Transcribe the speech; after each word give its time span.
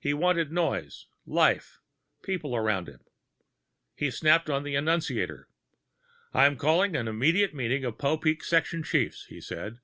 He 0.00 0.12
wanted 0.12 0.50
noise, 0.50 1.06
life, 1.24 1.78
people 2.24 2.56
around 2.56 2.88
him. 2.88 3.04
He 3.94 4.10
snapped 4.10 4.50
on 4.50 4.64
the 4.64 4.74
annunciator. 4.74 5.48
"I'm 6.34 6.56
calling 6.56 6.96
an 6.96 7.06
immediate 7.06 7.54
meeting 7.54 7.84
of 7.84 7.96
the 7.96 8.02
Popeek 8.02 8.42
section 8.42 8.82
chiefs," 8.82 9.26
he 9.26 9.40
said. 9.40 9.78